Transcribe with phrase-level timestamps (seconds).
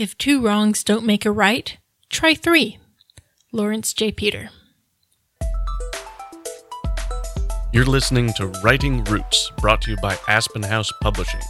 [0.00, 1.76] If two wrongs don't make a right,
[2.08, 2.78] try three.
[3.52, 4.10] Lawrence J.
[4.10, 4.48] Peter.
[7.70, 11.42] You're listening to Writing Roots, brought to you by Aspen House Publishing.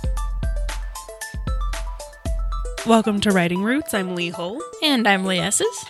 [2.85, 3.95] Welcome to Writing Roots.
[3.95, 4.61] I'm Lee Hull.
[4.83, 5.85] And I'm Lee Esses.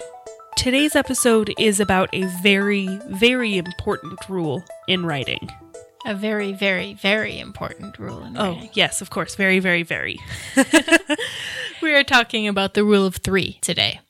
[0.54, 5.48] Today's episode is about a very, very important rule in writing.
[6.04, 8.68] A very, very, very important rule in oh, writing.
[8.68, 9.34] Oh, yes, of course.
[9.34, 10.18] Very, very, very.
[11.82, 14.00] We are talking about the rule of three today.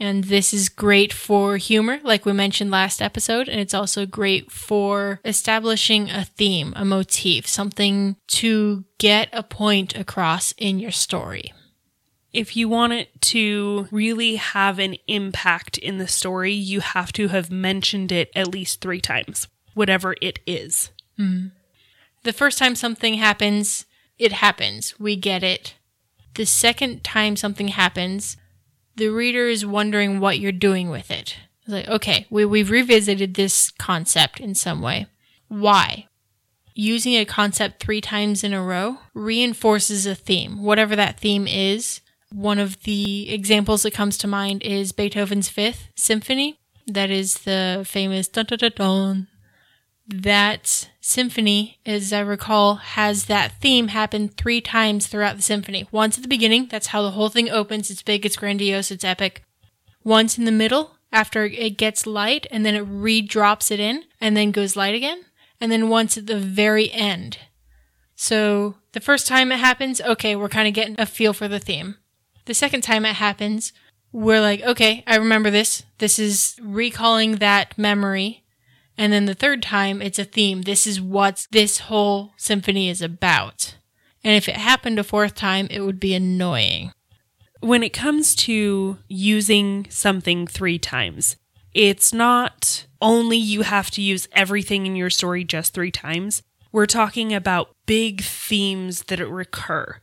[0.00, 4.52] And this is great for humor, like we mentioned last episode, and it's also great
[4.52, 11.52] for establishing a theme, a motif, something to get a point across in your story.
[12.32, 17.28] If you want it to really have an impact in the story, you have to
[17.28, 20.92] have mentioned it at least three times, whatever it is.
[21.16, 21.46] Hmm.
[22.22, 23.86] The first time something happens,
[24.18, 24.94] it happens.
[25.00, 25.74] We get it.
[26.38, 28.36] The second time something happens,
[28.94, 31.34] the reader is wondering what you're doing with it.
[31.62, 35.08] It's like, okay, we, we've revisited this concept in some way.
[35.48, 36.06] Why?
[36.76, 42.02] Using a concept three times in a row reinforces a theme, whatever that theme is.
[42.30, 46.60] One of the examples that comes to mind is Beethoven's Fifth Symphony.
[46.86, 49.26] That is the famous dun dun dun
[50.08, 55.86] that symphony, as I recall, has that theme happen three times throughout the symphony.
[55.92, 57.90] Once at the beginning, that's how the whole thing opens.
[57.90, 59.44] It's big, it's grandiose, it's epic.
[60.02, 64.36] Once in the middle, after it gets light, and then it re-drops it in, and
[64.36, 65.24] then goes light again.
[65.60, 67.38] And then once at the very end.
[68.14, 71.60] So the first time it happens, okay, we're kind of getting a feel for the
[71.60, 71.96] theme.
[72.46, 73.72] The second time it happens,
[74.10, 75.84] we're like, okay, I remember this.
[75.98, 78.44] This is recalling that memory.
[78.98, 80.62] And then the third time, it's a theme.
[80.62, 83.76] This is what this whole symphony is about.
[84.24, 86.92] And if it happened a fourth time, it would be annoying.
[87.60, 91.36] When it comes to using something three times,
[91.72, 96.42] it's not only you have to use everything in your story just three times.
[96.72, 100.00] We're talking about big themes that recur.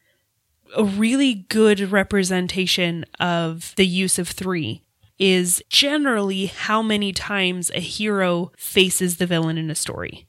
[0.76, 4.85] A really good representation of the use of three
[5.18, 10.28] is generally how many times a hero faces the villain in a story.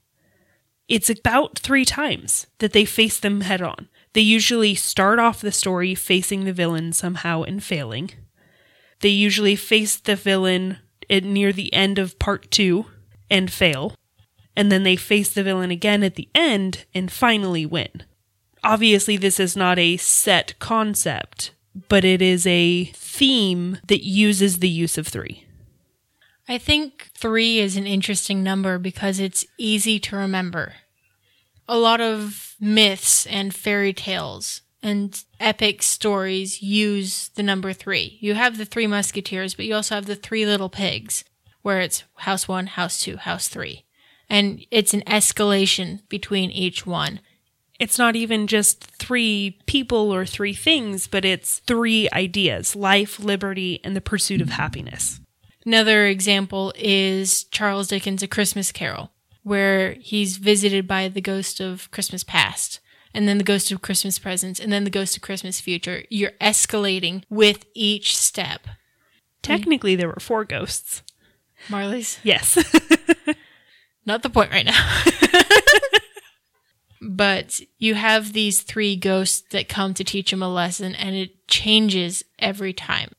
[0.87, 3.89] It's about three times that they face them head on.
[4.13, 8.11] They usually start off the story facing the villain somehow and failing.
[9.01, 10.77] They usually face the villain
[11.09, 12.85] at near the end of part two
[13.29, 13.95] and fail.
[14.55, 18.03] And then they face the villain again at the end and finally win.
[18.63, 21.51] Obviously, this is not a set concept,
[21.89, 25.45] but it is a theme that uses the use of three.
[26.47, 30.73] I think three is an interesting number because it's easy to remember.
[31.67, 38.17] A lot of myths and fairy tales and epic stories use the number three.
[38.21, 41.25] You have the three musketeers, but you also have the three little pigs,
[41.61, 43.83] where it's house one, house two, house three.
[44.29, 47.19] And it's an escalation between each one.
[47.79, 53.79] It's not even just three people or three things, but it's three ideas life, liberty,
[53.83, 55.19] and the pursuit of happiness.
[55.65, 59.11] Another example is Charles Dickens' A Christmas Carol,
[59.43, 62.79] where he's visited by the ghost of Christmas past,
[63.13, 66.03] and then the ghost of Christmas presents, and then the ghost of Christmas future.
[66.09, 68.67] You're escalating with each step.
[69.41, 71.03] Technically, there were four ghosts.
[71.69, 72.57] Marley's Yes.
[74.05, 75.03] not the point right now.
[77.01, 81.47] but you have these three ghosts that come to teach him a lesson, and it
[81.47, 83.11] changes every time.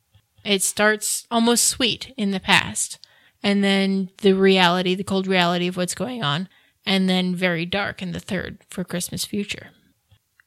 [0.44, 2.98] It starts almost sweet in the past,
[3.42, 6.48] and then the reality, the cold reality of what's going on,
[6.86, 9.68] and then very dark in the third for Christmas future.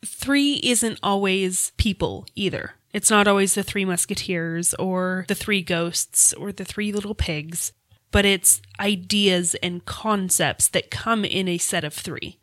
[0.04, 2.74] three isn't always people either.
[2.92, 7.72] It's not always the three musketeers or the three ghosts or the three little pigs,
[8.12, 12.40] but it's ideas and concepts that come in a set of three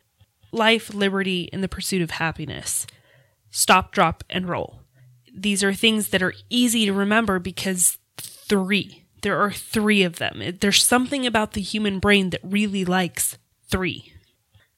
[0.51, 2.87] life, liberty, and the pursuit of happiness.
[3.51, 4.81] Stop, drop, and roll.
[5.33, 9.05] These are things that are easy to remember because three.
[9.21, 10.41] There are three of them.
[10.59, 13.37] There's something about the human brain that really likes
[13.67, 14.13] three.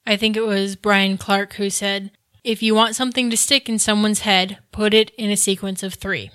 [0.06, 2.12] I think it was Brian Clark who said,
[2.44, 5.94] if you want something to stick in someone's head, put it in a sequence of
[5.94, 6.32] three.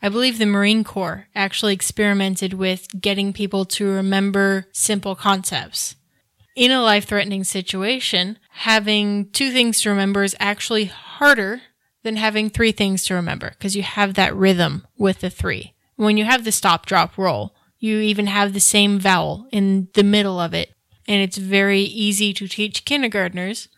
[0.00, 5.96] I believe the Marine Corps actually experimented with getting people to remember simple concepts.
[6.54, 11.62] In a life threatening situation, having two things to remember is actually harder
[12.02, 15.74] than having three things to remember because you have that rhythm with the three.
[15.96, 20.02] When you have the stop, drop, roll, you even have the same vowel in the
[20.04, 20.72] middle of it.
[21.08, 23.68] And it's very easy to teach kindergartners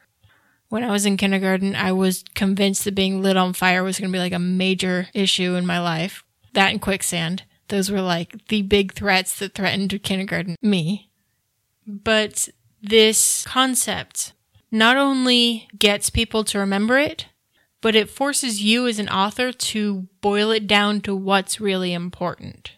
[0.69, 4.11] When I was in kindergarten, I was convinced that being lit on fire was going
[4.11, 6.25] to be like a major issue in my life.
[6.55, 7.45] That and quicksand.
[7.69, 11.11] Those were like the big threats that threatened kindergarten me.
[11.87, 12.49] But
[12.85, 14.33] this concept
[14.71, 17.27] not only gets people to remember it,
[17.81, 22.73] but it forces you as an author to boil it down to what's really important.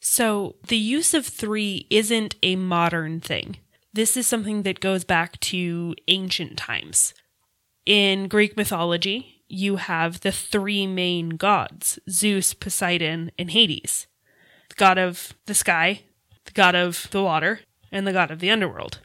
[0.00, 3.56] So, the use of three isn't a modern thing.
[3.92, 7.12] This is something that goes back to ancient times.
[7.84, 14.06] In Greek mythology, you have the three main gods Zeus, Poseidon, and Hades
[14.68, 16.02] the god of the sky,
[16.44, 19.00] the god of the water, and the god of the underworld.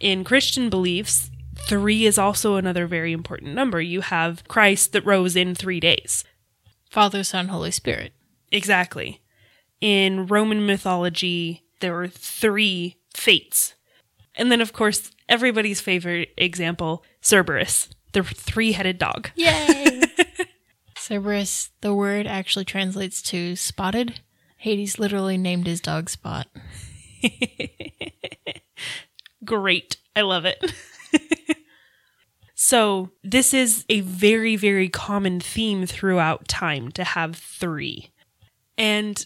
[0.00, 1.30] In Christian beliefs,
[1.66, 3.80] three is also another very important number.
[3.80, 6.24] You have Christ that rose in three days.
[6.90, 8.12] Father, Son, Holy Spirit.
[8.50, 9.20] Exactly.
[9.80, 13.74] In Roman mythology, there were three fates.
[14.34, 19.30] And then, of course, everybody's favorite example, Cerberus, the three headed dog.
[19.34, 20.02] Yay!
[20.96, 24.20] Cerberus, the word actually translates to spotted.
[24.58, 26.46] Hades literally named his dog Spot.
[29.48, 29.96] Great.
[30.14, 30.74] I love it.
[32.54, 38.10] so, this is a very, very common theme throughout time to have three.
[38.76, 39.24] And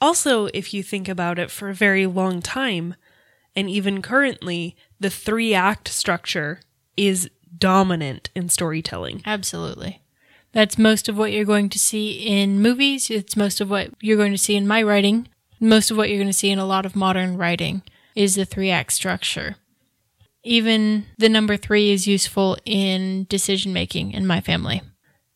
[0.00, 2.94] also, if you think about it for a very long time,
[3.56, 6.60] and even currently, the three act structure
[6.96, 7.28] is
[7.58, 9.22] dominant in storytelling.
[9.26, 10.02] Absolutely.
[10.52, 13.10] That's most of what you're going to see in movies.
[13.10, 15.26] It's most of what you're going to see in my writing.
[15.58, 17.82] Most of what you're going to see in a lot of modern writing
[18.14, 19.56] is the three act structure.
[20.44, 24.82] Even the number three is useful in decision making in my family.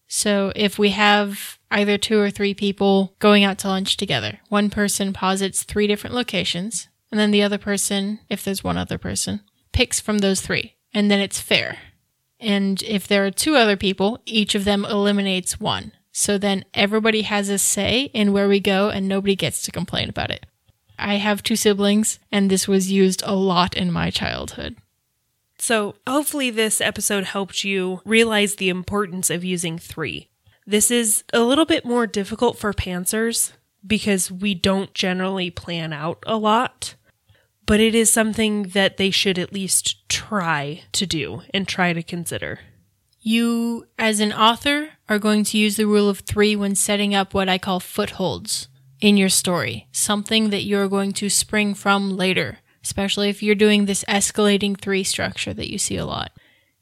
[0.06, 4.70] So if we have either two or three people going out to lunch together, one
[4.70, 9.40] person posits three different locations, and then the other person, if there's one other person,
[9.72, 11.78] picks from those three, and then it's fair.
[12.40, 15.92] And if there are two other people, each of them eliminates one.
[16.12, 20.08] So then everybody has a say in where we go and nobody gets to complain
[20.08, 20.46] about it.
[20.98, 24.76] I have two siblings, and this was used a lot in my childhood.
[25.58, 30.28] So, hopefully, this episode helped you realize the importance of using three.
[30.66, 33.52] This is a little bit more difficult for pantsers
[33.86, 36.94] because we don't generally plan out a lot,
[37.66, 42.02] but it is something that they should at least try to do and try to
[42.02, 42.60] consider.
[43.20, 47.34] You, as an author, are going to use the rule of three when setting up
[47.34, 48.68] what I call footholds
[49.00, 52.58] in your story, something that you're going to spring from later,
[52.88, 56.32] especially if you're doing this escalating three structure that you see a lot.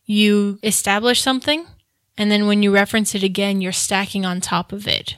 [0.05, 1.67] You establish something,
[2.17, 5.17] and then when you reference it again, you're stacking on top of it.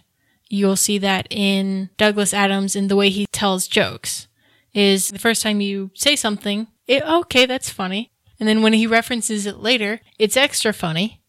[0.49, 4.29] You'll see that in Douglas Adams in the way he tells jokes.
[4.73, 8.11] Is the first time you say something, it, okay, that's funny.
[8.41, 11.20] And then when he references it later, it's extra funny.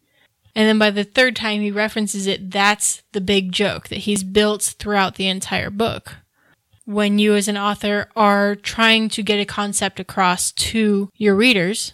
[0.56, 4.24] And then by the third time he references it, that's the big joke that he's
[4.24, 6.16] built throughout the entire book.
[6.90, 11.94] When you, as an author, are trying to get a concept across to your readers,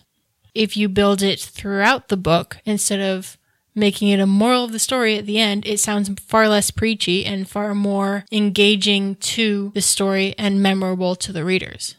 [0.53, 3.37] if you build it throughout the book instead of
[3.75, 7.25] making it a moral of the story at the end, it sounds far less preachy
[7.25, 11.97] and far more engaging to the story and memorable to the readers.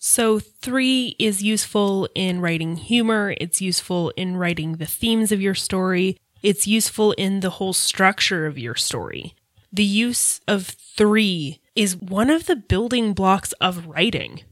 [0.00, 5.54] So, three is useful in writing humor, it's useful in writing the themes of your
[5.54, 9.36] story, it's useful in the whole structure of your story.
[9.72, 14.42] The use of three is one of the building blocks of writing,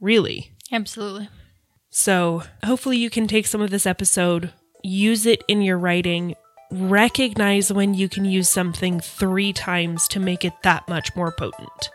[0.00, 0.52] really.
[0.72, 1.28] Absolutely.
[1.90, 4.52] So, hopefully, you can take some of this episode,
[4.82, 6.34] use it in your writing,
[6.70, 11.90] recognize when you can use something three times to make it that much more potent.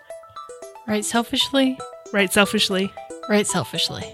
[0.88, 1.78] Write selfishly,
[2.14, 2.94] Write, selfishly.
[3.28, 4.14] write selfishly.